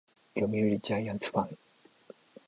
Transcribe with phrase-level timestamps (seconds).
[0.33, 1.57] 読売ジャイアンツファン